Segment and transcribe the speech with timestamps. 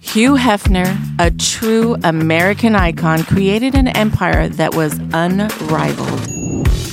[0.00, 6.28] Hugh Hefner, a true American icon, created an empire that was unrivaled.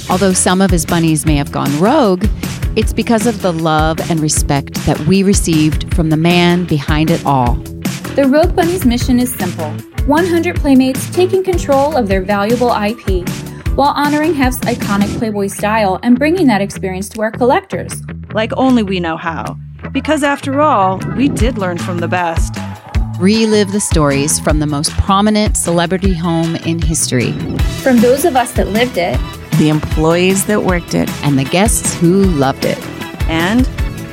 [0.09, 2.25] Although some of his bunnies may have gone rogue,
[2.75, 7.23] it's because of the love and respect that we received from the man behind it
[7.25, 7.55] all.
[8.15, 9.71] The Rogue Bunny's mission is simple
[10.05, 13.27] 100 playmates taking control of their valuable IP
[13.75, 17.93] while honoring Hef's iconic Playboy style and bringing that experience to our collectors.
[18.33, 19.57] Like only we know how.
[19.91, 22.55] Because after all, we did learn from the best.
[23.19, 27.33] Relive the stories from the most prominent celebrity home in history.
[27.83, 29.19] From those of us that lived it,
[29.57, 32.79] the employees that worked it, and the guests who loved it.
[33.27, 33.65] And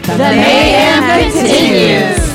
[0.03, 2.29] the, the mayhem continues.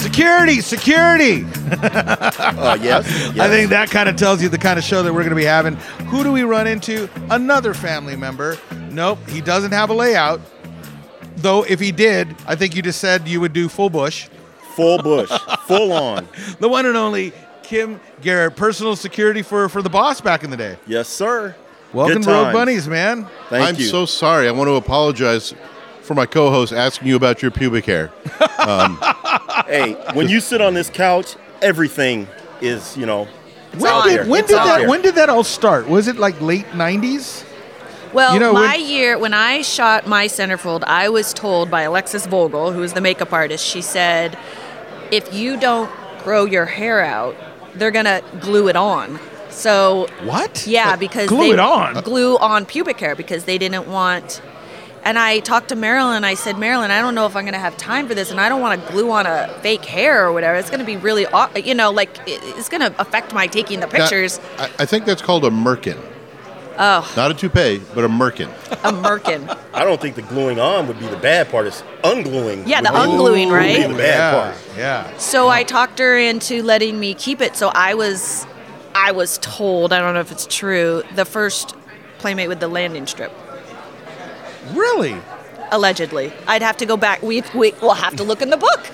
[0.00, 1.44] Security, security.
[1.82, 3.38] uh, yes, yes.
[3.38, 5.36] I think that kind of tells you the kind of show that we're going to
[5.36, 5.76] be having.
[6.06, 7.08] Who do we run into?
[7.30, 8.58] Another family member.
[8.90, 10.40] Nope, he doesn't have a layout.
[11.36, 14.28] Though, if he did, I think you just said you would do full bush.
[14.74, 15.30] Full bush,
[15.66, 16.28] full on.
[16.60, 20.56] The one and only Kim Garrett, personal security for for the boss back in the
[20.56, 20.78] day.
[20.86, 21.54] Yes, sir.
[21.92, 23.26] Welcome to Rogue Bunnies, man.
[23.48, 23.68] Thank you.
[23.68, 23.86] I'm you.
[23.86, 24.48] so sorry.
[24.48, 25.54] I want to apologize
[26.02, 28.12] for my co-host asking you about your pubic hair.
[28.66, 28.98] Um,
[29.68, 32.26] hey, when you sit on this couch, everything
[32.60, 33.28] is, you know.
[33.78, 35.88] When did, when did that when did that all start?
[35.88, 37.44] Was it like late '90s?
[38.16, 41.82] Well, You know, my when- year when I shot my centerfold, I was told by
[41.82, 44.38] Alexis Vogel, who is the makeup artist, she said,
[45.10, 45.90] if you don't
[46.24, 47.36] grow your hair out,
[47.74, 49.20] they're gonna glue it on.
[49.50, 50.66] So What?
[50.66, 51.92] Yeah, Like, because glue it on?
[52.02, 54.40] glue on pubic hair because they didn't want.
[55.04, 56.24] And I talked to Marilyn.
[56.24, 58.40] I said, Marilyn, I don't know if I'm going to have time for this, and
[58.40, 60.56] I don't want to glue on a fake hair or whatever.
[60.58, 61.26] It's going to be really,
[61.64, 64.40] you know, like it's going to affect my taking the That- pictures.
[64.58, 65.98] I, I think that's called a merkin.
[66.78, 68.48] Oh, Not a toupee, but a merkin.
[68.70, 69.58] a merkin.
[69.72, 71.66] I don't think the gluing on would be the bad part.
[71.66, 72.66] It's ungluing.
[72.66, 73.88] Yeah, the would be- ungluing, would be right?
[73.88, 74.76] the bad yeah, part.
[74.76, 75.16] yeah.
[75.18, 77.56] So I talked her into letting me keep it.
[77.56, 78.46] So I was,
[78.94, 79.92] I was told.
[79.92, 81.02] I don't know if it's true.
[81.14, 81.74] The first
[82.18, 83.32] playmate with the landing strip,
[84.72, 85.16] Really?
[85.72, 86.32] allegedly.
[86.46, 87.22] I'd have to go back.
[87.22, 88.86] We we will have to look in the book.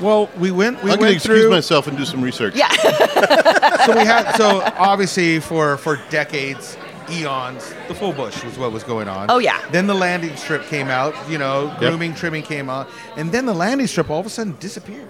[0.00, 0.82] Well, we went.
[0.82, 1.50] We I'm going to went excuse through.
[1.50, 2.54] myself and do some research.
[2.54, 2.68] Yeah.
[3.86, 4.32] so we had.
[4.36, 6.76] So obviously, for for decades,
[7.10, 9.30] eons, the full bush was what was going on.
[9.30, 9.60] Oh, yeah.
[9.70, 11.14] Then the landing strip came out.
[11.28, 14.56] You know, grooming, trimming came out, and then the landing strip all of a sudden
[14.60, 15.08] disappeared.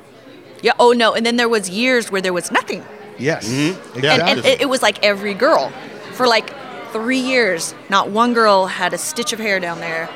[0.63, 0.73] Yeah.
[0.79, 1.15] Oh no.
[1.15, 2.85] And then there was years where there was nothing.
[3.19, 3.49] Yes.
[3.49, 3.99] Mm-hmm.
[3.99, 4.09] Exactly.
[4.09, 5.71] and, and it, it was like every girl
[6.13, 6.53] for like
[6.93, 10.09] three years not one girl had a stitch of hair down there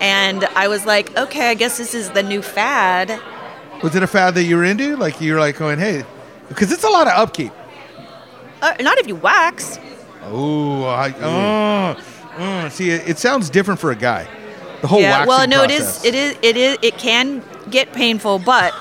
[0.00, 3.18] and i was like okay i guess this is the new fad
[3.82, 4.96] was it a fad that you were into?
[4.96, 6.04] Like you were like going, hey,
[6.48, 7.52] because it's a lot of upkeep.
[8.60, 9.78] uh, not if you wax
[10.30, 11.96] Oh, I,
[12.36, 14.28] mm, see, it, it sounds different for a guy.
[14.80, 16.04] The whole yeah waxing well no process.
[16.04, 18.72] it is it is it is it can get painful but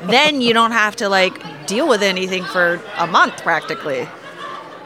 [0.04, 4.08] then you don't have to like deal with anything for a month practically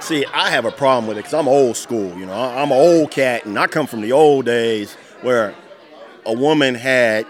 [0.01, 2.17] See, I have a problem with it because I'm old school.
[2.19, 5.55] You know, I'm an old cat, and I come from the old days where
[6.25, 7.27] a woman had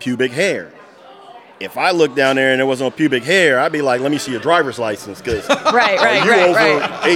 [0.00, 0.72] pubic hair.
[1.60, 4.12] If I looked down there and there was no pubic hair, I'd be like, "Let
[4.12, 7.06] me see your driver's license," because right are right you right over right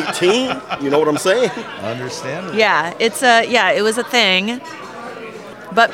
[0.78, 0.84] 18?
[0.84, 1.50] You know what I'm saying?
[1.80, 2.56] Understandable.
[2.58, 4.60] yeah it's a yeah it was a thing
[5.72, 5.92] but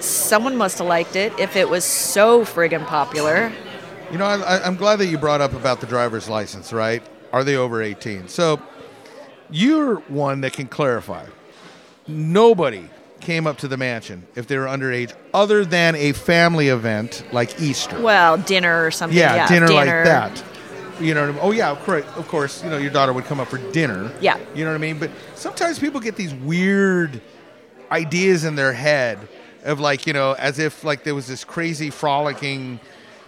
[0.00, 3.50] someone must have liked it if it was so friggin' popular
[4.12, 7.02] You know, I, I- I'm glad that you brought up about the driver's license, right?
[7.32, 8.28] Are they over 18?
[8.28, 8.60] So
[9.50, 11.24] you're one that can clarify.
[12.06, 12.88] Nobody
[13.20, 17.60] came up to the mansion if they were underage other than a family event like
[17.60, 18.00] Easter.
[18.00, 19.18] Well, dinner or something.
[19.18, 20.44] yeah, Yeah, dinner, like that.
[21.00, 21.40] You know what I mean?
[21.42, 24.12] Oh, yeah, of course, of course, you know, your daughter would come up for dinner.
[24.20, 24.38] Yeah.
[24.54, 24.98] You know what I mean?
[24.98, 27.20] But sometimes people get these weird
[27.90, 29.18] ideas in their head
[29.64, 32.80] of like, you know, as if like there was this crazy frolicking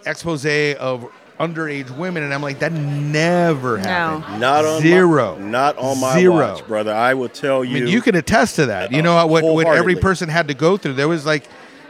[0.07, 2.23] expose of underage women.
[2.23, 4.41] And I'm like, that never happened.
[4.41, 5.37] Not on Zero.
[5.37, 6.35] My, not on my Zero.
[6.55, 6.93] watch, brother.
[6.93, 7.75] I will tell I you.
[7.85, 8.93] mean, you can attest to that.
[8.93, 10.95] You know what, what every person had to go through.
[10.95, 11.45] There was like,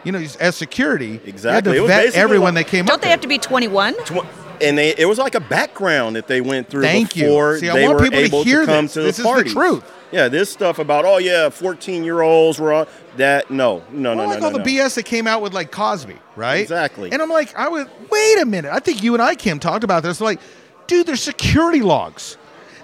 [0.05, 1.73] you know, as security, Exactly.
[1.75, 3.11] you It was had to vet everyone like- that came Don't up they there.
[3.13, 3.95] have to be 21?
[4.05, 4.25] Tw-
[4.61, 7.25] and they, it was like a background that they went through Thank you.
[7.27, 8.95] before See, I they want were people to able hear come this.
[8.95, 9.53] to This the is the parties.
[9.53, 9.85] truth.
[10.11, 13.51] Yeah, this stuff about oh yeah, fourteen year olds were on that.
[13.51, 14.65] No, no, no, well, no, like no, all the no.
[14.65, 16.61] BS that came out with like Cosby, right?
[16.61, 17.13] Exactly.
[17.13, 18.73] And I'm like, I would wait a minute.
[18.73, 20.21] I think you and I, Kim, talked about this.
[20.21, 20.41] Like,
[20.87, 22.39] dude, there's security logs.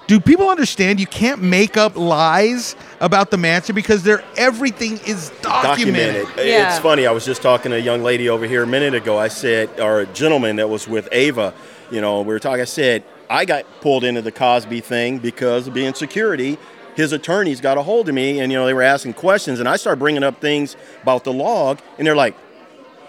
[0.07, 5.31] Do people understand you can't make up lies about the mansion because they're everything is
[5.41, 6.27] documented.
[6.37, 6.69] Yeah.
[6.69, 7.07] It's funny.
[7.07, 9.19] I was just talking to a young lady over here a minute ago.
[9.19, 11.55] I said, or a gentleman that was with Ava.
[11.91, 12.61] You know, we were talking.
[12.61, 16.59] I said, I got pulled into the Cosby thing because of being security.
[16.95, 19.69] His attorneys got a hold of me, and you know they were asking questions, and
[19.69, 22.37] I started bringing up things about the log, and they're like,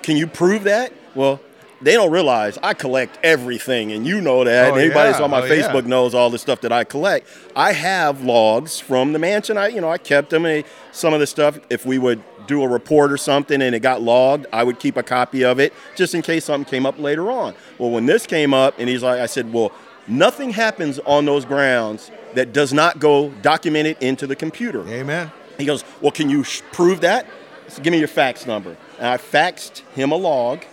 [0.02, 0.92] can you prove that?
[1.14, 1.40] Well,
[1.82, 4.72] they don't realize I collect everything, and you know that.
[4.72, 5.68] Oh, Anybody that's on my Oh, yeah.
[5.70, 7.28] Facebook knows all the stuff that I collect.
[7.56, 9.58] I have logs from the mansion.
[9.58, 10.46] I, you know, I kept them.
[10.46, 13.80] And some of the stuff, if we would do a report or something and it
[13.82, 16.98] got logged, I would keep a copy of it just in case something came up
[17.00, 17.56] later on.
[17.78, 19.72] Well, when this came up, and he's like, I said, well,
[20.07, 24.88] nothing happens on those grounds that does not go documented into the computer.
[24.88, 25.31] Amen.
[25.57, 27.25] He goes, Well, can you sh- prove that?
[27.68, 28.78] Said, Give me your fax number.
[29.00, 30.63] And I faxed him a log,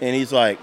[0.00, 0.58] and he's like,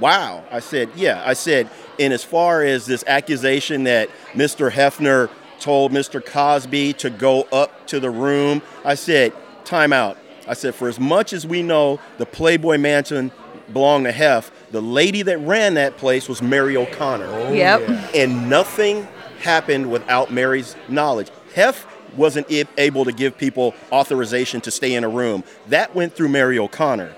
[0.00, 0.44] Wow.
[0.50, 1.22] I said, Yeah.
[1.24, 1.68] I said,
[1.98, 4.70] And as far as this accusation that Mr.
[4.70, 5.30] Hefner
[5.60, 6.24] told Mr.
[6.24, 9.32] Cosby to go up to the room, I said,
[9.64, 10.16] Time out.
[10.46, 13.32] I said, For as much as we know the Playboy Mansion
[13.72, 17.80] belonged to Hef, the lady that ran that place was Mary O'Connor oh, yep.
[18.14, 19.06] and nothing
[19.40, 21.30] happened without Mary's knowledge.
[21.54, 21.86] Hef
[22.16, 25.44] wasn't able to give people authorization to stay in a room.
[25.68, 27.14] That went through Mary O'Connor.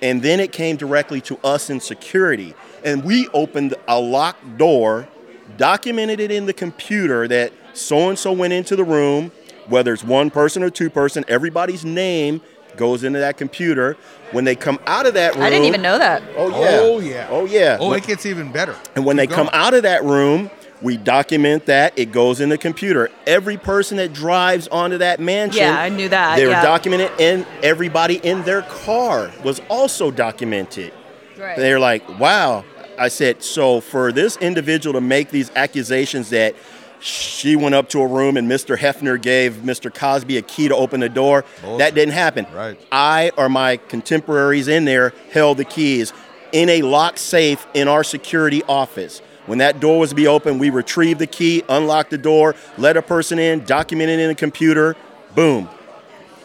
[0.00, 2.54] And then it came directly to us in security.
[2.84, 5.08] And we opened a locked door,
[5.56, 9.30] documented it in the computer that so and so went into the room,
[9.68, 12.40] whether it's one person or two person, everybody's name
[12.76, 13.96] goes into that computer.
[14.32, 16.22] When they come out of that room, I didn't even know that.
[16.36, 16.78] Oh yeah.
[16.80, 17.26] Oh, yeah.
[17.30, 17.76] Oh yeah.
[17.80, 18.74] Oh, When- it gets even better.
[18.96, 21.96] and when they Keep come out of that room, we document that.
[21.96, 23.08] It goes in the computer.
[23.26, 26.62] Every person that drives onto that mansion, Yeah, I knew that, They were yeah.
[26.62, 30.92] documented, and everybody in their car was also documented.
[31.38, 31.56] Right.
[31.56, 32.64] They're like, wow.
[32.98, 36.54] I said, so for this individual to make these accusations that
[37.02, 38.76] she went up to a room and Mr.
[38.76, 39.92] Hefner gave Mr.
[39.92, 41.44] Cosby a key to open the door,
[41.78, 42.46] that didn't happen.
[42.54, 42.80] Right.
[42.90, 46.12] I or my contemporaries in there held the keys
[46.52, 49.20] in a locked safe in our security office.
[49.46, 52.96] When that door was to be opened, we retrieved the key, unlocked the door, let
[52.96, 54.96] a person in, documented in the computer,
[55.34, 55.68] boom.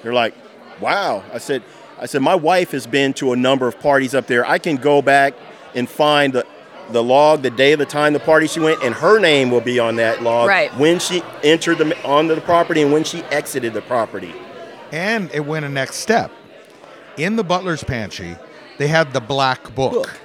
[0.01, 0.33] They're like,
[0.80, 1.24] wow.
[1.31, 1.63] I said,
[2.00, 4.45] I said, my wife has been to a number of parties up there.
[4.45, 5.36] I can go back
[5.75, 6.48] and find the,
[6.91, 9.79] the log, the day, the time, the party she went, and her name will be
[9.79, 10.75] on that log Right.
[10.77, 14.33] when she entered the, onto the property and when she exited the property.
[14.91, 16.31] And it went a next step.
[17.17, 18.37] In the butler's pantry,
[18.77, 19.93] they had the black book.
[19.93, 20.19] Book.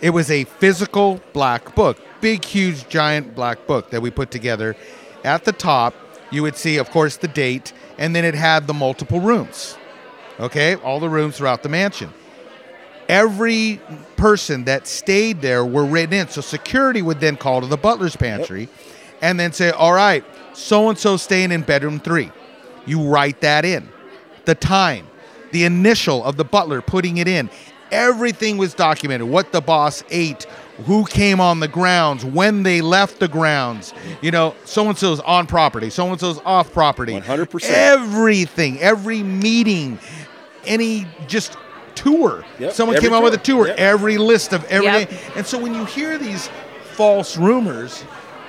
[0.00, 4.76] It was a physical black book, big, huge, giant black book that we put together.
[5.24, 5.94] At the top,
[6.30, 9.76] you would see, of course, the date, and then it had the multiple rooms.
[10.38, 12.12] Okay, all the rooms throughout the mansion.
[13.08, 13.80] Every
[14.16, 16.28] person that stayed there were written in.
[16.28, 18.68] So security would then call to the butler's pantry
[19.20, 20.24] and then say, All right,
[20.54, 22.30] so and so staying in bedroom three.
[22.86, 23.88] You write that in.
[24.44, 25.06] The time,
[25.52, 27.50] the initial of the butler putting it in.
[27.90, 29.28] Everything was documented.
[29.28, 30.44] What the boss ate,
[30.86, 33.94] who came on the grounds, when they left the grounds.
[34.22, 37.12] You know, so and so's on property, so and so's off property.
[37.12, 37.64] 100%.
[37.70, 39.98] Everything, every meeting,
[40.64, 41.56] any just
[41.96, 42.44] tour.
[42.60, 43.64] Yep, Someone every came out with a tour.
[43.64, 43.66] tour.
[43.68, 43.78] Yep.
[43.78, 45.08] Every list of everything.
[45.10, 45.36] Yep.
[45.38, 46.48] And so when you hear these
[46.92, 48.04] false rumors,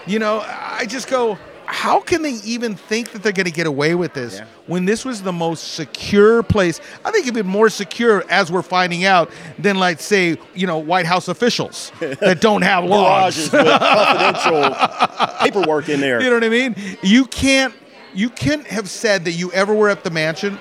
[0.05, 3.67] you know, I just go, how can they even think that they're going to get
[3.67, 4.45] away with this Yeah.
[4.67, 6.79] when this was the most secure place?
[7.03, 9.29] I think even more secure, as we're finding out,
[9.59, 13.49] than like say, you know, White House officials that don't have logs.
[13.49, 16.21] Garages with confidential paperwork in there.
[16.21, 16.75] You know what I mean?
[17.01, 17.73] You can't
[18.13, 20.57] you can't have said that you ever were at the mansion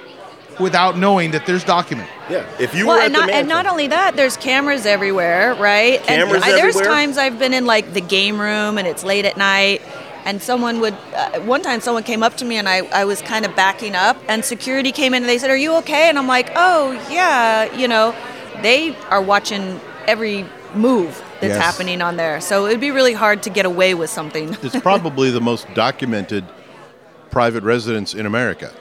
[0.60, 2.08] without knowing that there's document.
[2.30, 4.36] Yeah, if you well, were at and the not, mansion, and not only that, there's
[4.36, 6.02] cameras everywhere, right?
[6.04, 6.94] Cameras and I, there's everywhere.
[6.96, 9.82] times I've been in like the game room and it's late at night,
[10.24, 10.94] and someone would.
[11.14, 13.94] Uh, one time, someone came up to me and I, I was kind of backing
[13.94, 16.92] up, and security came in and they said, "Are you okay?" And I'm like, "Oh
[17.10, 18.14] yeah," you know,
[18.62, 20.44] they are watching every
[20.74, 21.62] move that's Yes.
[21.62, 24.56] happening on there, so it'd be really hard to get away with something.
[24.62, 26.44] It's probably the most documented
[27.30, 28.72] private residence in America.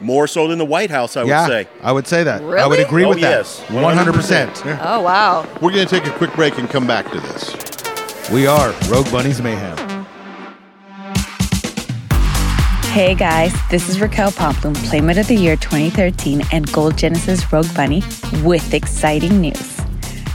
[0.00, 1.68] More so than the White House, I yeah, would say.
[1.82, 2.42] I would say that.
[2.42, 2.82] I would Really?
[2.82, 3.60] agree Oh, with yes.
[3.60, 3.68] that.
[3.70, 4.64] 100%.
[4.64, 4.78] Yeah.
[4.82, 5.42] oh wow.
[5.62, 8.30] We're going to take a quick break and come back to this.
[8.30, 9.76] We are Rogue Bunnies Mayhem.
[12.92, 17.72] Hey guys, this is Raquel Pomplun, Playmate of the Year 2013 and Gold Genesis Rogue
[17.74, 18.02] Bunny
[18.42, 19.78] with exciting news.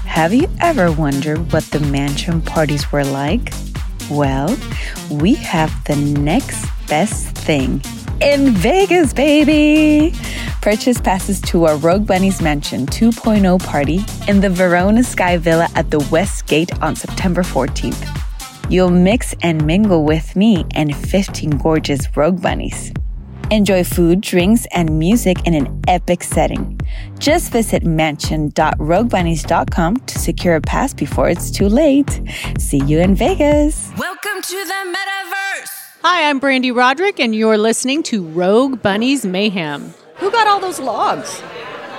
[0.05, 3.51] Have you ever wondered what the mansion parties were like?
[4.11, 4.55] Well,
[5.09, 7.79] we have the next best thing
[8.21, 10.13] in Vegas, baby!
[10.61, 15.89] Purchase passes to our Rogue Bunnies Mansion 2.0 party in the Verona Sky Villa at
[15.89, 18.19] the West Gate on September 14th.
[18.69, 22.93] You'll mix and mingle with me and 15 gorgeous Rogue Bunnies.
[23.49, 26.79] Enjoy food, drinks, and music in an epic setting.
[27.19, 32.21] Just visit mansion.roguebunnies.com to secure a pass before it's too late.
[32.57, 33.91] See you in Vegas.
[33.97, 35.40] Welcome to the metaverse.
[36.03, 39.93] Hi, I'm Brandy Roderick, and you're listening to Rogue Bunnies Mayhem.
[40.15, 41.41] Who got all those logs?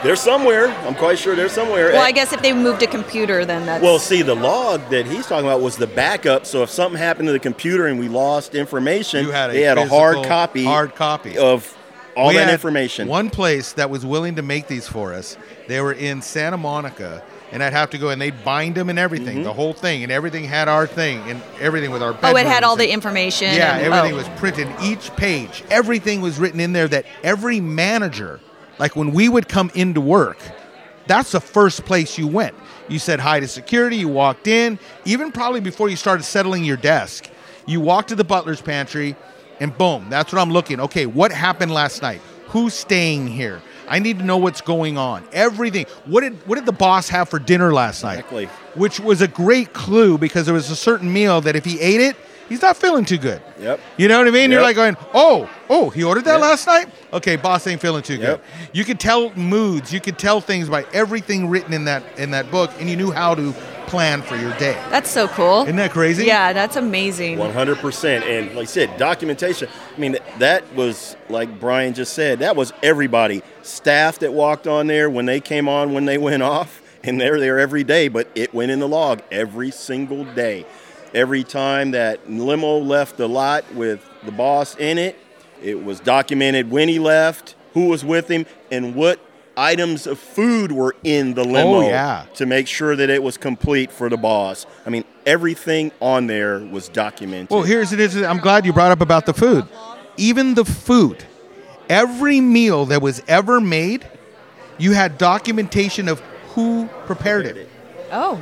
[0.03, 0.67] They're somewhere.
[0.69, 1.93] I'm quite sure they're somewhere.
[1.93, 3.83] Well, eh, I guess if they moved a computer, then that's.
[3.83, 6.45] Well, see, the log that he's talking about was the backup.
[6.47, 9.63] So if something happened to the computer and we lost information, You had a they
[9.63, 11.39] had a hard copy, hard copy.
[11.39, 11.77] of
[12.17, 13.07] all We that had information.
[13.07, 15.37] One place that was willing to make these for us.
[15.69, 18.99] They were in Santa Monica, and I'd have to go and they'd bind them and
[18.99, 19.45] everything, Mm-hmm.
[19.45, 22.17] the whole thing, and everything had our thing and everything with our.
[22.23, 23.55] oh, it had all the information.
[23.55, 24.17] Yeah, and- everything oh.
[24.17, 24.69] was printed.
[24.83, 26.89] Each page, everything was written in there.
[26.89, 28.41] That every manager,
[28.79, 30.39] like when we would come into work,
[31.07, 32.55] that's the first place you went.
[32.89, 33.97] You said hi to security.
[33.97, 37.29] You walked in, even probably before you started settling your desk.
[37.67, 39.15] You walked to the butler's pantry,
[39.61, 40.81] and boom, that's what I'm looking.
[40.81, 42.21] Okay, what happened last night?
[42.49, 43.63] Who's staying here?
[43.89, 45.25] I need to know what's going on.
[45.33, 45.87] Everything.
[46.07, 48.15] What did what did the boss have for dinner last night?
[48.21, 48.47] Exactly.
[48.75, 52.01] Which was a great clue because there was a certain meal that if he ate
[52.01, 52.17] it,
[52.49, 53.43] he's not feeling too good.
[53.61, 53.81] Yep.
[53.99, 54.51] You know what I mean?
[54.51, 56.41] You're like going, oh, oh, he ordered that Yep.
[56.41, 56.87] last night?
[57.13, 58.21] Okay, boss ain't feeling too Yep.
[58.21, 58.41] good.
[58.73, 62.51] You could tell moods, you could tell things by everything written in that in that
[62.51, 63.55] book, and you knew how to
[63.87, 64.75] plan for your day.
[64.91, 65.63] That's so cool.
[65.63, 66.25] Isn't that crazy?
[66.25, 67.39] Yeah, that's amazing.
[67.39, 68.23] 100%.
[68.23, 69.69] And like I said, documentation.
[69.95, 73.43] I mean, that was, like Brian just said, that was everybody.
[73.63, 77.41] Staff that walked on there when they came on, when they went off, and they're
[77.41, 80.65] there every day, but it went in the log every single day.
[81.15, 85.19] Every time that limo left the lot with the boss in it,
[85.63, 89.21] it was documented when he left, who was with him, and what
[89.57, 92.27] items of food were in the oh, limo Oh, yeah.
[92.35, 94.67] to make sure that it was complete for the boss.
[94.87, 97.51] I mean, everything on there was documented.
[97.51, 98.17] Well, here's it is.
[98.17, 99.67] I'm glad you brought up about the food.
[100.17, 101.25] Even the food,
[101.89, 104.07] every meal that was ever made,
[104.79, 106.21] you had documentation of
[106.55, 107.69] who prepared it,
[108.11, 108.37] oh,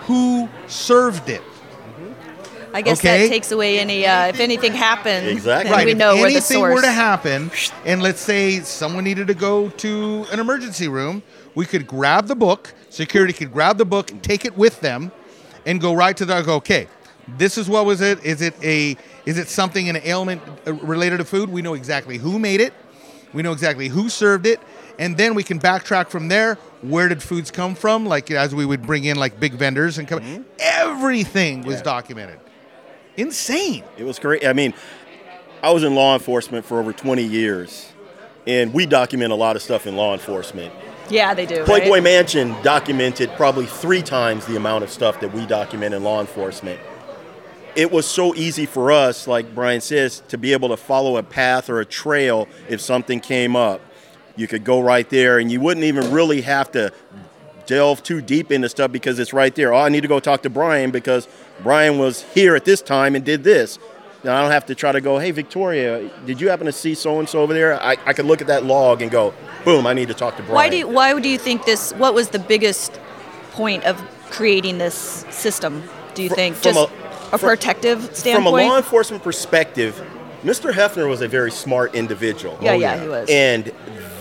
[0.00, 1.42] who served it.
[2.74, 3.22] I guess Okay.
[3.22, 4.04] that takes away any.
[4.04, 5.70] Uh, if anything happens, Exactly.
[5.70, 5.86] then Right.
[5.86, 7.52] we if know where the anything were to happen,
[7.86, 11.22] and let's say someone needed to go to an emergency room,
[11.54, 12.74] we could grab the book.
[12.90, 15.12] Security could grab the book, take it with them,
[15.64, 16.42] and go right to the.
[16.42, 16.88] Go, okay,
[17.38, 18.24] this is what was it?
[18.24, 18.96] Is it a?
[19.24, 21.50] Is it something an ailment uh, related to food?
[21.50, 22.74] We know exactly who made it.
[23.32, 24.60] We know exactly who served it,
[24.98, 26.56] and then we can backtrack from there.
[26.82, 28.04] Where did foods come from?
[28.04, 30.20] Like as we would bring in like big vendors and come.
[30.20, 30.42] Mm-hmm.
[30.58, 32.40] Everything was documented.
[33.16, 33.84] Insane.
[33.96, 34.46] It was great.
[34.46, 34.74] I mean,
[35.62, 37.90] I was in law enforcement for over 20 years,
[38.46, 40.72] and we document a lot of stuff in law enforcement.
[41.08, 41.64] yeah, they do.
[41.64, 42.02] Playboy right?
[42.02, 46.80] Mansion documented probably three times the amount of stuff that we document in law enforcement.
[47.76, 51.22] It was so easy for us, like Brian says, to be able to follow a
[51.22, 53.80] path or a trail if something came up.
[54.36, 56.92] You could go right there, and you wouldn't even really have to
[57.66, 59.72] delve too deep into stuff because it's right there.
[59.72, 61.28] Oh, I need to go talk to Brian because
[61.62, 63.78] Brian was here at this time and did this.
[64.22, 66.94] Now I don't have to try to go, hey, Victoria, did you happen to see
[66.94, 67.80] so and so over there?
[67.82, 70.42] I, I could look at that log and go, boom, I need to talk to
[70.42, 70.54] Brian.
[70.54, 71.92] Why do you, Why do you think this?
[71.92, 72.98] What was the biggest
[73.52, 74.94] point of creating this
[75.30, 75.82] system?
[76.14, 80.02] Do you think from just a- a, from- protective From a law enforcement perspective,
[80.42, 80.72] Mr.
[80.72, 82.58] Hefner was a very smart individual.
[82.62, 83.28] yeah, oh, yeah, he was.
[83.30, 83.72] And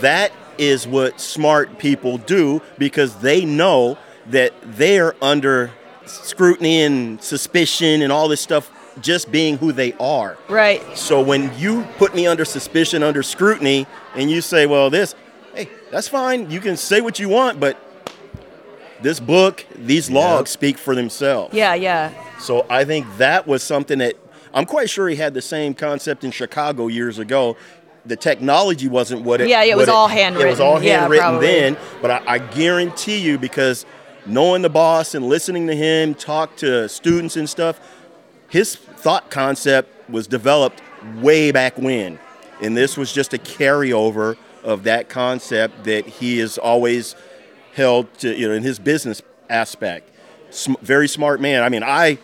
[0.02, 5.72] that is what smart people do because they know that they're under
[6.06, 10.38] scrutiny and suspicion and all this stuff just being who they are.
[10.50, 10.82] right.
[10.96, 15.16] So when you put me under suspicion, under scrutiny, and you say, well, this,
[15.56, 16.52] hey, that's fine.
[16.52, 17.78] You can say what you want, but
[19.02, 21.54] this book, these logs speak for themselves.
[21.54, 22.12] Yeah, yeah.
[22.40, 24.16] So I think that was something that
[24.54, 27.58] I'm quite sure he had the same concept in Chicago years ago.
[28.06, 29.48] The technology wasn't what it.
[29.48, 30.48] Yeah, it was all handwritten.
[30.48, 31.48] It was all handwritten probably.
[31.48, 31.78] then.
[32.02, 33.86] But I, I guarantee you, because
[34.26, 37.80] knowing the boss and listening to him talk to students and stuff,
[38.50, 40.82] his thought concept was developed
[41.22, 42.20] way back when,
[42.62, 47.16] and this was just a carryover of that concept that he has always
[47.74, 50.10] held to, you know, in his business aspect.
[50.50, 51.64] Sm- very smart man.
[51.64, 52.18] I mean, I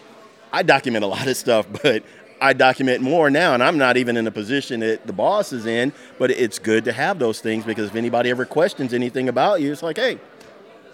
[0.51, 2.03] I document a lot of stuff, but
[2.41, 5.65] I document more now, and I'm not even in a position that the boss is
[5.65, 5.93] in.
[6.17, 9.71] But it's good to have those things because if anybody ever questions anything about you,
[9.71, 10.19] it's like, hey,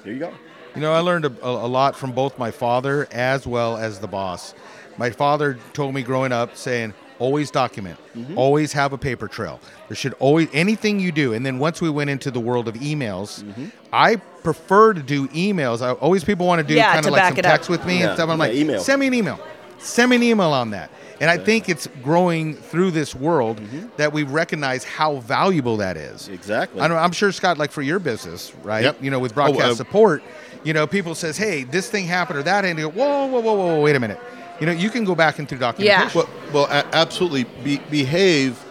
[0.03, 0.33] here you go.
[0.75, 3.99] You know, I learned a, a, a lot from both my father as well as
[3.99, 4.53] the boss.
[4.97, 8.37] My father told me growing up, saying, always document, mm-hmm.
[8.37, 9.59] always have a paper trail.
[9.87, 11.33] There should always, anything you do.
[11.33, 13.67] And then once we went into the world of emails, mm-hmm.
[13.93, 15.81] I prefer to do emails.
[15.81, 17.51] I, always people want to do Yeah, kind of like some it up.
[17.51, 18.29] text with me Yeah, and stuff.
[18.29, 18.79] I'm yeah, like, email.
[18.81, 19.39] send me an email.
[19.79, 20.89] Send me an email on that.
[21.21, 23.61] And I think it's growing through this world
[23.97, 26.27] that we recognize how valuable that is.
[26.27, 26.81] Exactly.
[26.81, 28.83] I don't, I'm sure Scott, like for your business, right?
[28.83, 29.01] Yep.
[29.01, 30.23] You know, with broadcast Oh, uh, support,
[30.65, 33.39] you know, people says, "Hey, this thing happened or that," and you go, "Whoa, whoa,
[33.39, 34.19] whoa, whoa, whoa, wait a minute."
[34.59, 36.11] You know, you can go back into documentation.
[36.13, 37.43] Well, well, a- absolutely.
[37.63, 38.61] Be, behave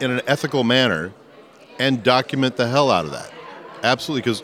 [0.00, 1.12] in an ethical manner
[1.78, 3.30] and document the hell out of that.
[3.82, 4.42] Absolutely, because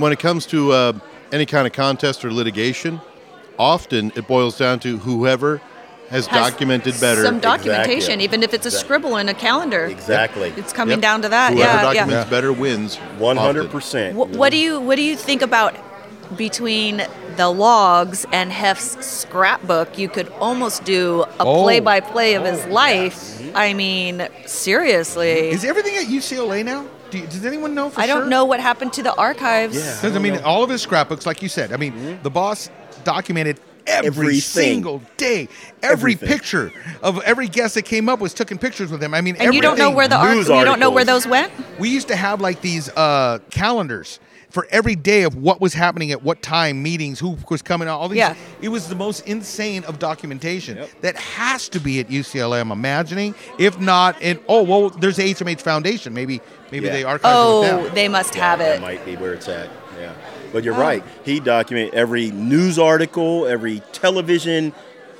[0.00, 0.92] when it comes to uh,
[1.32, 3.00] any kind of contest or litigation,
[3.58, 5.60] often it boils down to whoever
[6.12, 7.24] has, Has documented better.
[7.24, 8.24] Some documentation, Exactly.
[8.24, 8.84] even if it's a Exactly.
[8.86, 9.86] scribble in a calendar.
[9.86, 10.52] Exactly.
[10.56, 11.00] It's coming Yep.
[11.00, 11.54] down to that.
[11.54, 12.30] Whoever yeah, documents yeah.
[12.30, 12.96] better wins.
[13.18, 14.14] One hundred percent.
[14.16, 15.74] What, what do you What do you think about
[16.36, 17.02] between
[17.36, 19.98] the logs and Hef's scrapbook?
[19.98, 21.62] You could almost do a Oh.
[21.62, 23.40] play-by-play of his oh, life.
[23.54, 25.50] I mean, seriously.
[25.50, 26.86] Is everything at UCLA now?
[27.10, 28.28] Do you, does anyone know for I don't sure?
[28.28, 29.76] know what happened to the archives.
[29.76, 29.94] Yeah.
[30.00, 32.22] Because I mean, all of his scrapbooks, like you said, I mean, mm-hmm.
[32.22, 32.70] the boss
[33.04, 34.40] documented every Everything.
[34.40, 35.48] single day,
[35.82, 36.28] every Everything.
[36.28, 36.72] picture
[37.02, 39.14] of every guest that came up was taking pictures with him.
[39.14, 41.26] I mean, And you don't know where the ar- News you don't know where those
[41.26, 41.52] went.
[41.78, 44.20] we used to have like these uh, calendars
[44.50, 47.98] for every day of what was happening at what time, meetings, who was coming out,
[47.98, 48.18] all these.
[48.18, 48.34] Yeah.
[48.60, 50.78] It was the most insane of documentation.
[51.00, 52.60] That has to be at UCLA.
[52.60, 53.34] I'm imagining.
[53.58, 56.12] If not, in oh well, there's the HMH Foundation.
[56.12, 56.92] Maybe maybe Yeah.
[56.92, 57.94] they archived it Oh, with them.
[57.94, 58.64] they must have it.
[58.64, 58.80] That it.
[58.82, 59.70] might be where it's at.
[59.98, 60.12] Yeah.
[60.52, 60.78] But you're Oh.
[60.80, 61.02] right.
[61.24, 64.72] He documented every news article, every television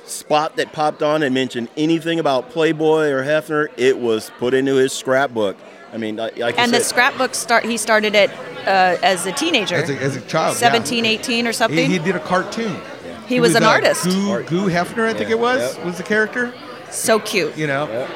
[0.05, 3.67] spot that popped on and mentioned anything about Playboy or Hefner.
[3.77, 5.57] It was put into his scrapbook.
[5.93, 7.65] I mean, like like And you the scrapbook start.
[7.65, 8.31] He started it
[8.65, 10.59] uh, as a teenager, As a, as a child, yeah.
[10.71, 11.77] 17, 18 or something.
[11.89, 12.75] He, he did a cartoon.
[13.27, 14.03] He was an uh, artist.
[14.03, 15.85] Goo, Goo Hefner, I think it was, Yep.
[15.85, 16.53] was the character.
[16.91, 17.55] so cute.
[17.57, 18.07] You know.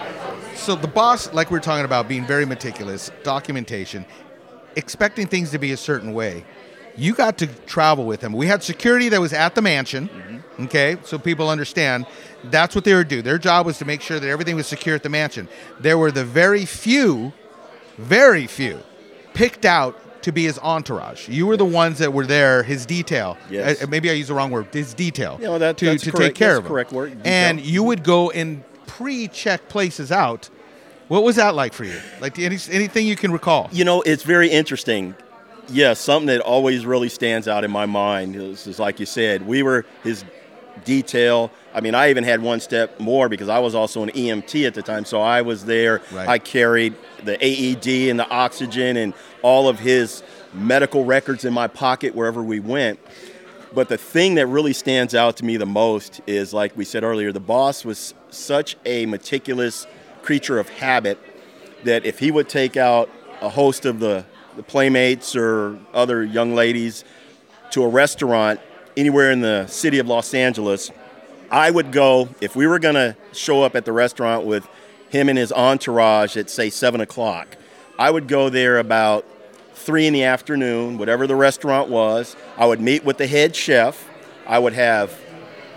[0.55, 4.05] So the boss, like we were talking about, being very meticulous, documentation,
[4.75, 6.43] expecting things to be a certain way.
[6.97, 8.33] You got to travel with him.
[8.33, 10.09] We had security that was at the mansion.
[10.09, 10.63] Mm-hmm.
[10.63, 12.07] Okay, so people understand
[12.45, 13.21] that's what they would do.
[13.21, 15.47] Their job was to make sure that everything was secure at the mansion.
[15.79, 17.31] There were the very few,
[17.99, 18.79] very few,
[19.35, 21.29] picked out to be his entourage.
[21.29, 23.37] You were the ones that were there, his detail.
[23.51, 23.83] Yes.
[23.83, 24.67] Uh, maybe I use the wrong word.
[24.73, 25.37] His detail.
[25.39, 26.25] Yeah, well, that- to that's to correct.
[26.29, 26.69] take care That's of him.
[26.69, 27.21] correct word, detail.
[27.33, 30.49] And you would go and pre-check places out.
[31.07, 31.99] What was that like for you?
[32.19, 33.69] Like any, anything you can recall?
[33.71, 35.13] You know, it's very interesting.
[35.69, 39.45] Yes, something that always really stands out in my mind is, is like you said,
[39.45, 40.23] we were his
[40.85, 41.51] detail.
[41.73, 44.73] I mean, I even had one step more because I was also an EMT at
[44.73, 46.01] the time, so I was there.
[46.11, 46.27] Right.
[46.27, 51.67] I carried the AED and the oxygen and all of his medical records in my
[51.67, 52.99] pocket wherever we went.
[53.73, 57.03] But the thing that really stands out to me the most is, like we said
[57.03, 59.85] earlier, the boss was such a meticulous
[60.21, 61.19] creature of habit
[61.83, 63.09] that if he would take out
[63.41, 64.25] a host of the,
[64.57, 67.05] the playmates or other young ladies
[67.71, 68.59] to a restaurant
[68.97, 70.91] anywhere in the city of Los Angeles,
[71.51, 74.67] I would go, if we were going to show up at the restaurant with
[75.09, 77.55] him and his entourage at, say, 7 o'clock,
[77.99, 79.25] I would go there about
[79.75, 82.35] 3 in the afternoon, whatever the restaurant was.
[82.57, 84.09] I would meet with the head chef.
[84.47, 85.17] I would have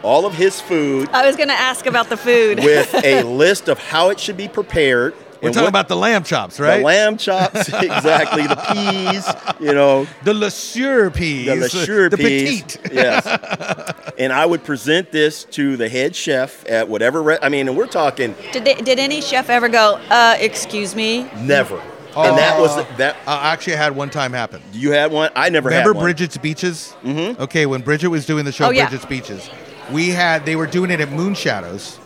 [0.03, 2.61] all of his food I was going to ask about the food.
[2.61, 5.15] with a list of how it should be prepared.
[5.43, 6.79] We're and talking what- about the lamb chops, right?
[6.79, 8.47] the lamb chops, exactly.
[8.47, 9.27] The peas,
[9.61, 11.47] you know, The Le Sueur peas.
[11.47, 12.63] the Le the peas.
[12.63, 12.93] petite.
[12.93, 14.13] yes.
[14.19, 17.23] and I would present this to the head chef at whatever.
[17.23, 19.99] Re- I mean, and we're talking did they, Did any chef ever go?
[20.11, 21.23] Uh, excuse me.
[21.41, 21.81] never.
[22.17, 23.17] and that was that.
[23.27, 24.61] I actually, had one time happen.
[24.73, 25.31] You had one.
[25.37, 26.05] I never Remember had one.
[26.05, 26.95] Bridget's Beaches?
[27.03, 27.41] Mm-hmm.
[27.43, 28.89] Okay, when Bridget was doing the show Oh, yeah.
[28.89, 29.49] Bridget's Beaches,
[29.93, 31.99] we had they were doing it at Moon Shadows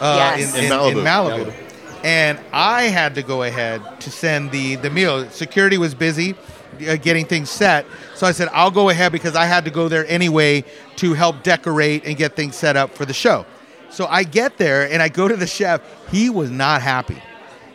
[0.00, 0.54] uh, Yes.
[0.54, 0.90] in, In in, Malibu.
[0.90, 1.44] in Malibu.
[1.46, 1.63] Malibu.
[2.04, 5.28] And I had to go ahead to send the the meal.
[5.30, 6.36] Security was busy
[6.86, 9.88] uh, getting things set, so I said I'll go ahead because I had to go
[9.88, 10.64] there anyway
[10.96, 13.46] to help decorate and get things set up for the show.
[13.90, 15.80] So I get there and I go to the chef.
[16.10, 17.22] He was not happy.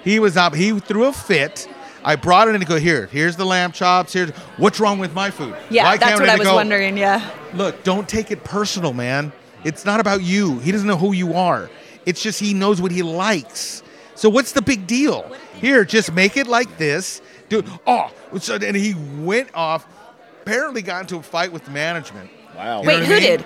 [0.03, 0.53] He was not.
[0.53, 1.67] He threw a fit.
[2.03, 3.07] I brought it in to go here.
[3.07, 4.13] Here's the lamb chops.
[4.13, 5.55] Here's what's wrong with my food.
[5.69, 6.97] Yeah, Why that's what I was go, wondering.
[6.97, 7.29] Yeah.
[7.53, 9.33] Look, don't take it personal, man.
[9.63, 10.59] It's not about you.
[10.59, 11.69] He doesn't know who you are.
[12.05, 13.83] It's just he knows what he likes.
[14.19, 15.31] So what's the big deal?
[15.61, 17.21] Here, just make it like this.
[17.47, 19.87] Dude, oh, so then he went off.
[20.41, 22.81] Apparently, got into a fight with management, Wow.
[22.81, 23.21] You Wait, what I who mean?
[23.21, 23.45] did?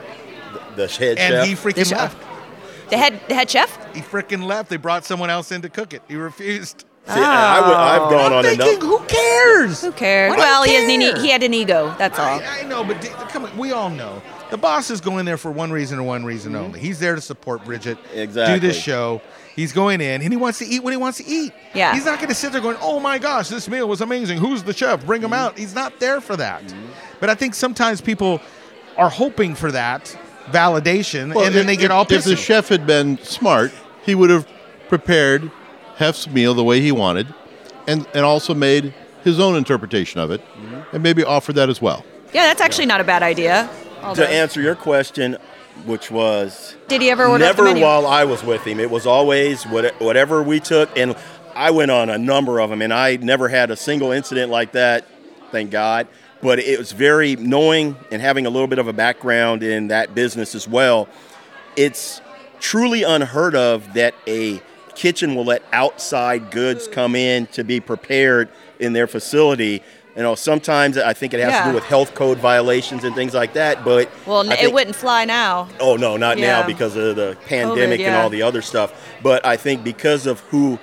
[0.75, 1.47] The head and chef.
[1.47, 1.99] he The freaking chef.
[1.99, 2.89] left.
[2.89, 3.93] The head the head chef?
[3.95, 4.71] He freaking left.
[4.71, 6.01] They brought someone else in to cook it.
[6.07, 6.85] He refused.
[7.05, 8.09] See, I would, I've ah.
[8.09, 8.81] gone I'm on thinking, enough.
[8.81, 9.81] who cares?
[9.81, 10.31] Who cares?
[10.31, 11.93] Why do you well, he, has an, he had an ego.
[11.99, 12.25] That's all.
[12.25, 14.23] I, I know, but d- come on, we all know.
[14.53, 16.77] The boss is going there for one reason and one reason only.
[16.77, 16.85] Mm-hmm.
[16.85, 19.19] He's there to support Bridget, do this show.
[19.55, 21.53] He's going in and he wants to eat what he wants to eat.
[21.73, 21.95] Yeah.
[21.95, 24.37] He's not going to sit there going, "Oh my gosh, this meal was amazing.
[24.37, 25.07] Who's the chef?
[25.07, 25.39] Bring him mm-hmm.
[25.39, 26.61] out." He's not there for that.
[26.61, 26.85] Mm-hmm.
[27.19, 28.41] But I think sometimes people
[28.95, 30.15] are hoping for that
[30.51, 33.71] validation, Well, and then if- they get if- all If the chef had been smart,
[34.05, 34.47] he would have
[34.87, 35.49] prepared
[35.95, 37.25] Hef's meal the way he wanted,
[37.87, 40.95] and and also made his own interpretation of it, Mm-hmm.
[40.95, 42.05] and maybe offered that as well.
[42.33, 43.67] Yeah, that's actually not a bad idea.
[44.03, 45.37] Although- To answer your question,
[45.85, 48.79] which was Did he ever order never while I was with him.
[48.79, 51.15] It was always what, whatever we took, and
[51.55, 54.73] I went on a number of them, and I never had a single incident like
[54.73, 55.05] that
[55.53, 56.07] thank God.
[56.41, 60.13] But it was very knowing and having a little bit of a background in that
[60.13, 61.07] business as well.
[61.77, 62.19] It's
[62.59, 64.61] truly unheard of that a
[64.95, 69.81] kitchen will let outside goods come in to be prepared in their facility.
[70.15, 73.33] You know, sometimes I think it has to do with health code violations and things
[73.33, 73.83] like that.
[73.83, 75.67] But Well, I it wouldn't fly now.
[75.79, 76.61] Oh no, not Yeah.
[76.61, 78.21] now because of the pandemic and yeah.
[78.21, 78.93] all the other stuff.
[79.23, 80.77] But I think because of who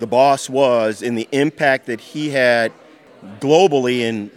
[0.00, 2.72] the boss was and the impact that he had
[3.38, 4.30] globally and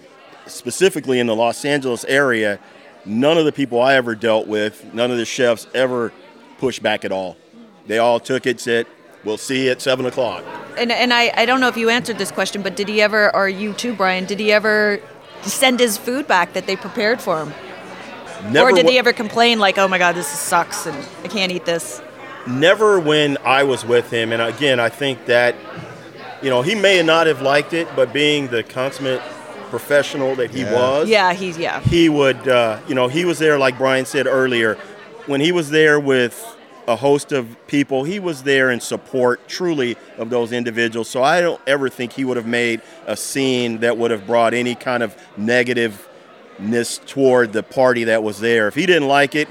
[0.46, 2.60] specifically in the Los Angeles area,
[3.06, 6.14] none of the people I ever dealt with, none of the chefs ever
[6.60, 7.38] pushed back at all.
[7.88, 8.86] They all took it, said,
[9.28, 10.44] "We'll see you at seven o'clock."
[10.78, 13.36] And, and I, I don't know if you answered this question, but did he ever,
[13.36, 15.00] or you too, Brian, did he ever
[15.44, 17.54] send his food back that they prepared for him?
[18.52, 21.28] Never or did wa- he ever complain, like, oh my God, this sucks and I
[21.28, 22.02] can't eat this?
[22.48, 24.32] never when I was with him.
[24.32, 25.54] And again, I think that,
[26.42, 29.22] you know, he may not have liked it, but being the consummate
[29.70, 31.82] professional that he was, Yeah, he's, yeah.
[31.82, 34.76] he would, uh, you know, he was there, like Brian said earlier,
[35.26, 36.56] when he was there with
[36.88, 41.10] a host of people, he was there in support truly of those individuals.
[41.10, 44.54] So I don't ever think he would have made a scene that would have brought
[44.54, 48.68] any kind of negativeness toward the party that was there.
[48.68, 49.48] If he didn't like it,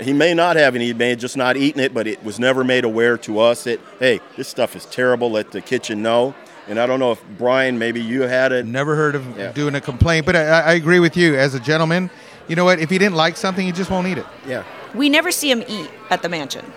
[0.00, 2.38] he may not have, and he may have just not eaten it, but it was
[2.38, 5.30] never made aware to us that, hey, this stuff is terrible.
[5.30, 6.34] Let the kitchen know.
[6.68, 8.66] And I don't know if Brian, maybe you had it.
[8.66, 9.52] Never heard of Yeah.
[9.52, 11.36] doing a complaint, but I, I agree with you.
[11.36, 12.10] As a gentleman,
[12.48, 12.80] you know what?
[12.80, 14.26] If he didn't like something, he just won't eat it.
[14.46, 14.64] Yeah.
[14.96, 16.72] We never see him eat at the mansion,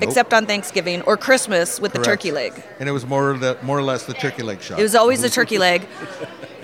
[0.00, 2.52] except on Thanksgiving or Christmas with the turkey leg.
[2.78, 4.78] And it was more the more or less the turkey leg shop.
[4.78, 5.86] It was always the turkey leg.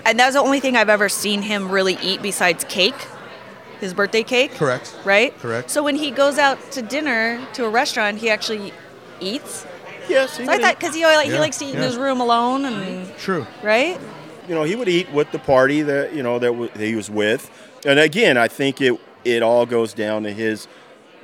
[0.05, 2.95] And that was the only thing I've ever seen him really eat besides cake,
[3.79, 4.51] his birthday cake.
[4.53, 4.95] Correct.
[5.03, 5.35] Right?
[5.39, 5.69] Correct.
[5.71, 8.71] So when he goes out to dinner to a restaurant, he actually
[9.19, 9.65] eats.
[10.07, 10.79] Yes, he So I thought eat.
[10.79, 13.47] because he, like, he likes to eat in his room alone and True.
[13.63, 13.99] right.
[14.47, 17.09] you know, he would eat with the party that you know that w- he was
[17.09, 17.49] with,
[17.83, 20.67] and again, I think it it all goes down to his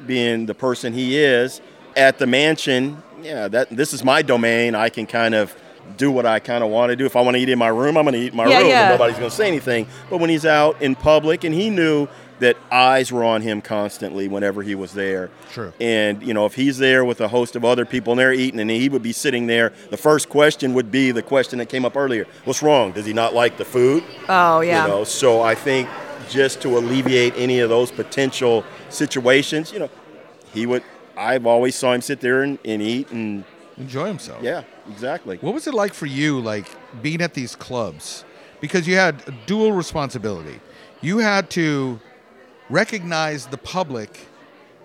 [0.06, 1.62] being the person he is
[1.96, 3.02] at the mansion.
[3.22, 4.74] Yeah, that this is my domain.
[4.76, 5.56] I can kind of
[5.98, 7.06] do what I kind of want to do.
[7.06, 8.60] If I want to eat in my room, I'm going to eat in my Yeah,
[8.60, 8.68] room.
[8.68, 8.82] yeah.
[8.82, 9.88] And nobody's going to say anything.
[10.10, 12.08] But when he's out in public, and he knew
[12.40, 15.30] that eyes were on him constantly whenever he was there.
[15.52, 15.72] True.
[15.80, 18.60] And you know, if he's there with a host of other people and they're eating,
[18.60, 21.86] and he would be sitting there, the first question would be the question that came
[21.86, 22.94] up earlier: What's wrong?
[22.94, 24.04] Does he not like the food?
[24.28, 24.84] Oh yeah.
[24.84, 25.88] You know, so I think
[26.32, 29.90] just to alleviate any of those potential situations, you know,
[30.54, 30.84] he would.
[31.18, 33.44] I've always saw him sit there and, and eat and
[33.78, 34.42] enjoy himself.
[34.42, 35.38] Yeah, exactly.
[35.38, 36.68] What was it like for you, like
[37.02, 38.24] being at these clubs?
[38.62, 40.60] Because you had a dual responsibility.
[41.02, 42.00] You had to
[42.70, 44.28] recognize the public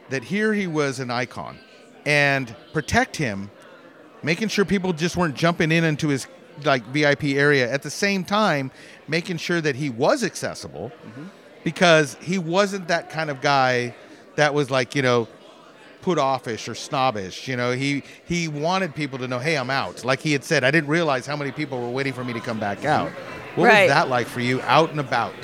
[0.08, 1.58] that here he was an icon
[2.04, 3.50] and protect him,
[4.22, 6.26] making sure people just weren't jumping in into his
[6.64, 7.70] like VIP area.
[7.70, 8.70] At the same time,
[9.08, 11.24] making sure that he was accessible mm-hmm.
[11.66, 13.92] Because he wasn't that kind of guy
[14.36, 15.26] that was like, you know,
[16.00, 17.48] put offish or snobbish.
[17.48, 20.04] You know, he he wanted people to know, hey, I'm out.
[20.04, 22.38] Like he had said, I didn't realize how many people were waiting for me to
[22.38, 23.10] come back out.
[23.56, 23.82] What Right.
[23.82, 25.34] was that like for you, out and about,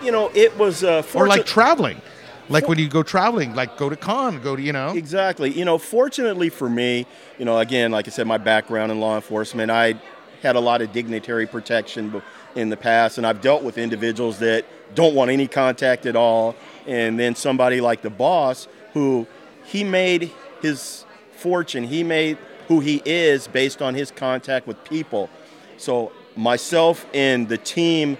[0.00, 2.00] You know, it was uh, or like traveling?
[2.48, 4.92] Like when you go traveling, like go to con, go to you know.
[4.92, 5.50] Exactly.
[5.50, 7.04] You know, fortunately for me,
[7.36, 9.94] you know, again, like I said, my background in law enforcement, I
[10.40, 12.22] had a lot of dignitary protection
[12.54, 16.54] in the past, and I've dealt with individuals that don't want any contact at all.
[16.86, 19.26] And then somebody like the boss, who
[19.64, 20.30] he made
[20.60, 21.04] his
[21.36, 25.28] fortune, he made who he is based on his contact with people.
[25.76, 28.18] So myself and the team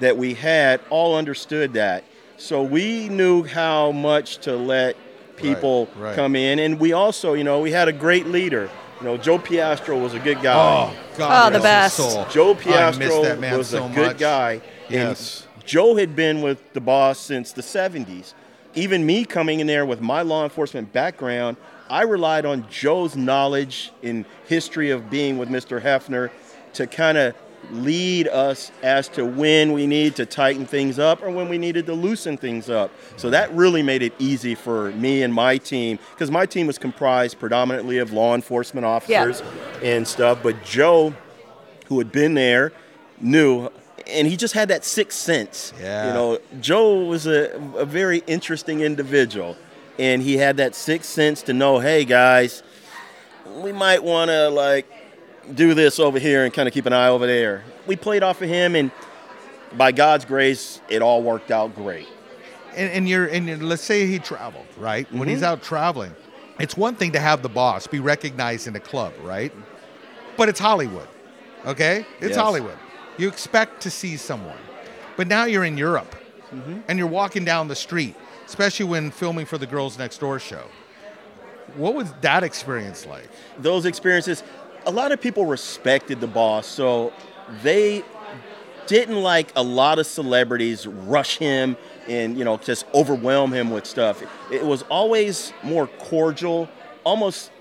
[0.00, 2.04] that we had all understood that.
[2.36, 4.96] So we knew how much to let
[5.36, 6.14] people right.
[6.14, 8.68] come in, and we also, you know, we had a great leader.
[9.00, 10.92] You know, Joe Piastro was a good guy.
[10.92, 11.96] Oh, God, Oh, the best.
[11.96, 12.24] soul.
[12.30, 14.18] Joe I Piastro that man was so a good much.
[14.18, 14.60] guy.
[14.88, 15.42] Yes.
[15.42, 18.34] And Joe had been with the boss since the 70s.
[18.74, 21.56] Even me coming in there with my law enforcement background,
[21.90, 25.80] I relied on Joe's knowledge in history of being with Mr.
[25.80, 26.30] Hefner
[26.74, 27.34] to kind of
[27.70, 31.86] lead us as to when we need to tighten things up or when we needed
[31.86, 32.90] to loosen things up.
[33.16, 36.78] So that really made it easy for me and my team because my team was
[36.78, 39.42] comprised predominantly of law enforcement officers
[39.82, 40.42] and stuff.
[40.42, 41.14] But Joe,
[41.86, 42.72] who had been there,
[43.20, 43.68] knew,
[44.06, 45.72] and he just had that sixth sense.
[45.80, 46.08] Yeah.
[46.08, 49.56] You know, Joe was a, a very interesting individual,
[49.98, 52.62] and he had that sixth sense to know, hey guys,
[53.56, 54.86] we might want to like
[55.54, 57.64] do this over here and kind of keep an eye over there.
[57.86, 58.90] We played off of him, and
[59.76, 62.06] by God's grace, it all worked out great.
[62.76, 65.46] and, and you're and you're- let's say he traveled right when he's Mhm.
[65.46, 66.14] out traveling
[66.58, 69.52] it's one thing to have the boss be recognized in a club right
[70.38, 71.06] but it's hollywood
[71.66, 72.36] okay it's Yes.
[72.36, 72.78] hollywood
[73.18, 74.58] you expect to see someone
[75.16, 76.16] But now you're in Europe,
[76.52, 76.80] Mm-hmm.
[76.88, 80.64] and you're walking down the street, especially when filming for the Girls Next Door show.
[81.76, 83.28] What was that experience like?
[83.58, 84.42] those experiences,
[84.84, 87.12] a lot of people respected the boss, so
[87.62, 88.04] they
[88.86, 91.76] didn't like a lot of celebrities rush him
[92.08, 94.22] and you know just overwhelm him with stuff.
[94.50, 96.68] It was always more cordial,
[97.04, 97.51] almost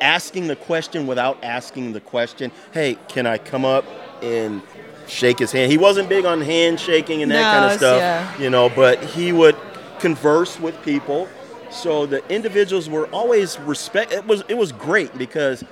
[0.00, 2.50] asking the question without asking the question.
[2.72, 3.84] Hey, can I come up
[4.22, 4.62] and
[5.06, 5.70] shake his hand?
[5.70, 8.38] He wasn't big on handshaking and that No, kind of stuff, yeah.
[8.38, 9.56] you know, but he would
[9.98, 11.28] converse with people.
[11.70, 14.12] So the individuals were always respect.
[14.12, 15.64] It was it was great because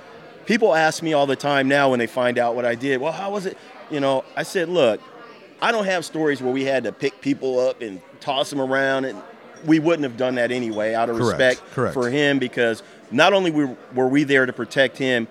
[0.45, 2.99] people ask me all the time now when they find out what I did.
[3.01, 3.57] Well, how was it?
[3.89, 4.99] You know, I said, look,
[5.61, 9.05] I don't have stories where we had to pick people up and toss them around,
[9.05, 9.21] and
[9.65, 11.93] we wouldn't have done that anyway out of Correct, respect correct.
[11.93, 15.27] for him because not only were, were we there to protect him,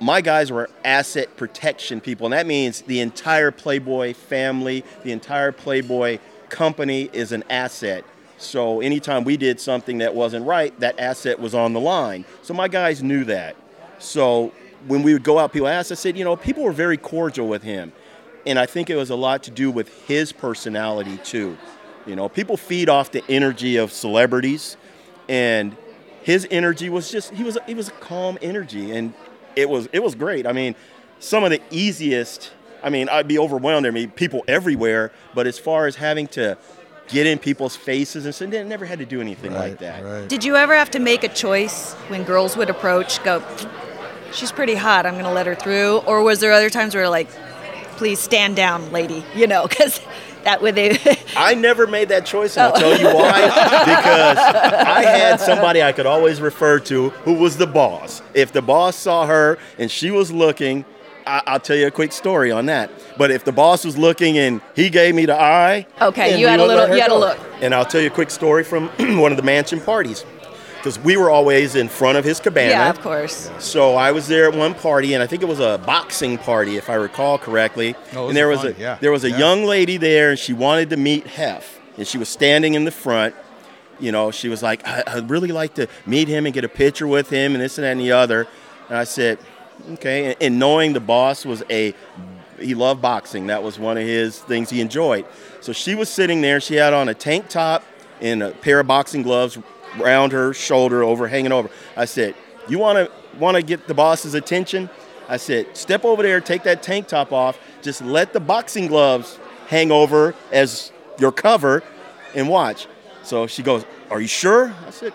[0.00, 5.52] my guys were asset protection people, and that means the entire Playboy family, the entire
[5.52, 8.04] Playboy company is an asset.
[8.38, 12.24] So anytime we did something that wasn't right, that asset was on the line.
[12.42, 13.56] So my guys knew that.
[13.98, 14.52] So
[14.86, 17.46] when we would go out, people asked, I said, you know, people were very cordial
[17.48, 17.92] with him.
[18.46, 21.58] And I think it was a lot to do with his personality too.
[22.10, 24.76] You know, people feed off the energy of celebrities
[25.28, 25.76] and
[26.22, 29.14] his energy was just he was he was a calm energy and
[29.54, 30.44] it was it was great.
[30.44, 30.74] I mean,
[31.20, 32.50] some of the easiest
[32.82, 33.86] I mean, I'd be overwhelmed.
[33.86, 36.58] I mean, people everywhere, but as far as having to
[37.06, 40.28] get in people's faces and so they never had to do anything like that.
[40.28, 43.42] Did you ever have to make a choice when girls would approach, go,
[44.32, 45.98] she's pretty hot, I'm going to let her through?
[46.06, 47.28] Or was there other times where, like,
[47.96, 50.00] please stand down, lady, you know, because
[50.44, 50.98] that way they.
[51.36, 52.80] I never made that choice, and I'll oh.
[52.80, 53.40] tell you why.
[53.40, 58.22] because I had somebody I could always refer to who was the boss.
[58.34, 60.84] If the boss saw her and she was looking,
[61.26, 62.90] I- I'll tell you a quick story on that.
[63.16, 66.60] But if the boss was looking and he gave me the eye, Okay, you had
[66.60, 67.38] a little- you had a look.
[67.60, 70.24] And I'll tell you a quick story from one of the mansion parties.
[70.80, 72.70] Because we were always in front of his cabana.
[72.70, 73.50] yeah, of course.
[73.58, 76.78] So I was there at one party, and I think it was a boxing party,
[76.78, 77.94] if I recall correctly.
[78.14, 79.38] Oh, and there was fun, a yeah, there was a yeah.
[79.38, 82.90] young lady there, and she wanted to meet Hef, and she was standing in the
[82.90, 83.34] front.
[83.98, 86.68] You know, she was like, I, "I'd really like to meet him and get a
[86.68, 88.48] picture with him, and this and that and the other."
[88.88, 89.38] And I said,
[89.92, 91.94] "Okay." And, and knowing the boss was a
[92.58, 93.48] he loved boxing.
[93.48, 95.24] That was one of his things he enjoyed.
[95.60, 96.60] So she was sitting there.
[96.60, 97.84] She had on a tank top
[98.20, 99.58] and a pair of boxing gloves
[99.98, 101.70] around her shoulder, over hanging over.
[101.96, 102.34] I said,
[102.68, 104.90] "You want to want to get the boss's attention?"
[105.28, 107.58] I said, "Step over there, take that tank top off.
[107.82, 111.82] Just let the boxing gloves hang over as your cover,
[112.34, 112.86] and watch."
[113.22, 115.12] So she goes, "Are you sure?" I said,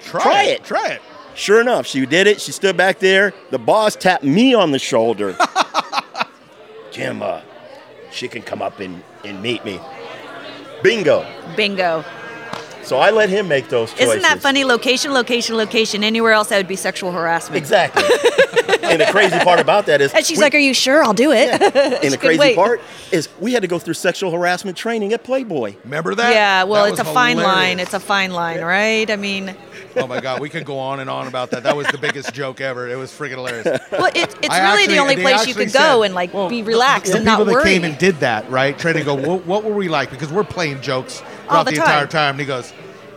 [0.00, 0.64] "Try, it.
[0.64, 1.02] Try it."
[1.34, 2.40] Sure enough, she did it.
[2.40, 3.32] She stood back there.
[3.50, 5.36] The boss tapped me on the shoulder.
[6.90, 7.42] Jim, uh,
[8.10, 9.80] she can come up and, and meet me.
[10.82, 11.24] Bingo.
[11.56, 12.04] Bingo.
[12.88, 14.08] So I let him make those choices.
[14.08, 14.64] Isn't that funny?
[14.64, 16.02] Location, location, location.
[16.02, 17.58] Anywhere else, that would be sexual harassment.
[17.58, 18.02] Exactly.
[18.82, 21.04] and the crazy part about that is, And she's we- like, Are you sure?
[21.04, 21.60] I'll do it.
[21.76, 22.56] and She the crazy wait.
[22.56, 22.80] part
[23.12, 25.76] is, we had to go through sexual harassment training at Playboy.
[25.84, 26.32] Remember that?
[26.32, 27.56] Yeah, well, That it's a fine hilarious.
[27.56, 27.80] line.
[27.80, 29.10] It's a fine line, right?
[29.10, 29.54] I mean,
[29.96, 31.64] oh my god, we could go on and on about that.
[31.64, 32.88] That was the biggest joke ever.
[32.88, 33.66] It was freaking hilarious.
[33.92, 36.14] well, it, it's I really actually- the only place you actually could go said- and
[36.14, 38.78] like well, be relaxed the and people that came and did that, right?
[38.78, 40.10] Trying to go, what, what were we like?
[40.10, 41.86] Because we're playing jokes throughout the the, time.
[41.86, 42.30] entire time.
[42.32, 42.72] And he goes,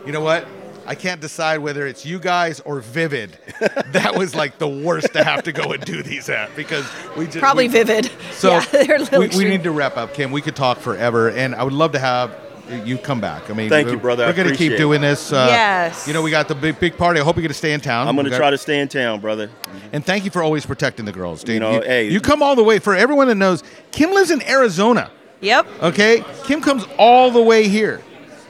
[0.06, 0.46] you know what?
[0.84, 3.38] I can't decide whether it's you guys or Vivid.
[3.92, 6.84] that was like the worst to have to go and do these at because
[7.16, 8.10] we just Probably we- Vivid.
[8.32, 10.32] So Yeah, they're a little we, we need to wrap up, Kim.
[10.32, 12.36] We could talk forever, and I would love to have
[12.84, 13.50] you come back.
[13.50, 14.26] I mean, Thank you, we're- brother.
[14.26, 15.32] We're going to keep doing this.
[15.32, 16.06] Uh, Yes.
[16.06, 17.20] You know, we got the big big party.
[17.20, 18.08] I hope you get to stay in town.
[18.08, 19.50] I'm going to got- try to stay in town, brother.
[19.92, 21.54] and thank you for always protecting the girls, dude.
[21.54, 22.78] You know, hey- you come all the way.
[22.80, 23.62] For everyone that knows,
[23.92, 25.10] Kim lives in Arizona.
[25.40, 25.66] Yep.
[25.82, 28.00] Okay, Kim comes all the way here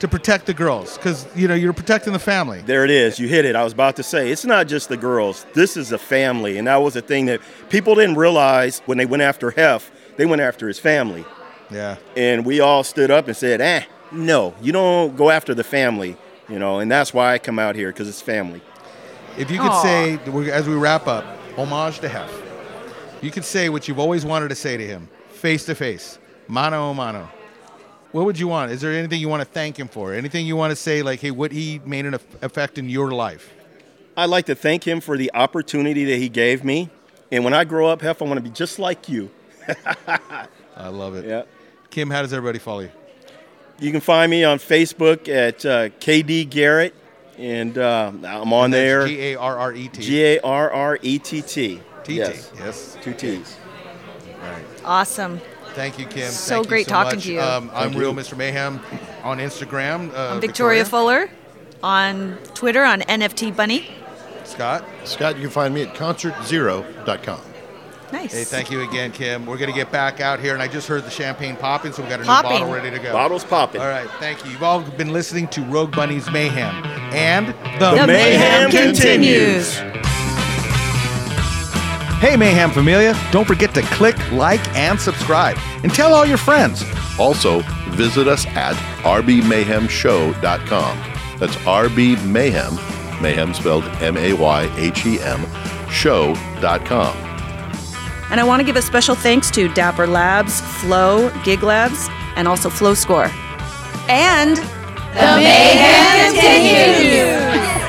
[0.03, 2.61] to protect the girls because you know you're protecting the family.
[2.65, 3.19] There it is.
[3.19, 3.55] You hit it.
[3.55, 5.45] I was about to say, it's not just the girls.
[5.53, 6.57] This is a family.
[6.57, 7.39] And that was the thing that
[7.69, 11.23] people didn't realize when they went after Hef, they went after his family.
[11.71, 11.95] Yeah.
[12.17, 16.17] And we all stood up and said, eh, no, you don't go after the family.
[16.49, 18.61] You know, and that's why I come out here because it's family.
[19.37, 19.83] If you could Aw.
[19.83, 20.19] say,
[20.51, 21.23] as we wrap up,
[21.55, 22.29] homage to Hef.
[23.21, 26.89] You could say what you've always wanted to say to him, face to face, mano
[26.89, 27.29] a mano.
[28.13, 28.71] What would you want?
[28.71, 30.13] Is there anything you want to thank him for?
[30.13, 33.51] Anything you want to say, like, hey, what he made an effect in your life?
[34.15, 36.91] I'd like to thank him for the opportunity that he gave me.
[37.31, 39.31] And when I grow up, Hef, I want to be just like you.
[40.77, 41.25] I love it.
[41.25, 41.43] Yeah.
[41.89, 42.91] Kim, how does everybody follow you?
[43.79, 46.93] You can find me on Facebook at uh, KD Garrett,
[47.39, 49.07] and uh, I'm on there.
[49.07, 50.01] G A R R E T.
[50.03, 51.47] G A R R E T T.
[51.47, 52.15] T T.
[52.15, 52.51] Yes.
[52.59, 52.97] Yes.
[53.01, 53.57] Two T's.
[54.85, 55.41] Awesome.
[55.73, 56.29] Thank you, Kim.
[56.31, 57.23] So Thank you great so talking much.
[57.25, 57.41] to you.
[57.41, 58.13] Um, I'm Thank Real.
[58.13, 58.37] Mr.
[58.37, 58.79] Mayhem
[59.23, 60.13] on Instagram.
[60.13, 61.29] Uh, I'm Victoria, Fuller
[61.81, 63.89] on Twitter on NFT Bunny.
[64.45, 64.85] Scott.
[65.05, 67.41] Scott, you can find me at concertzero.com.
[68.11, 68.31] Nice.
[68.33, 69.47] Hey, thank you again, Kim.
[69.47, 72.03] We're going to get back out here, and I just heard the champagne popping, so
[72.03, 72.51] we've got a Popping.
[72.51, 73.11] new bottle ready to go.
[73.11, 73.81] Bottles popping.
[73.81, 74.51] All right, thank you.
[74.51, 76.75] You've all been listening to Rogue Bunny's Mayhem,
[77.15, 77.47] and
[77.79, 79.79] The mayhem continues.
[82.23, 83.13] Hey, Mayhem Familia!
[83.33, 86.81] Don't forget to click, like, and subscribe, and tell all your friends.
[87.19, 90.97] Also, visit us at rbmayhemshow.com.
[91.37, 92.75] That's RB Mayhem,
[93.21, 95.45] Mayhem spelled M A Y H E M,
[95.89, 97.17] show.com.
[98.31, 102.07] And I want to give a special thanks to Dapper Labs, Flow, Gig Labs,
[102.37, 103.29] and also Flow Score.
[104.07, 107.82] And The mayhem continues.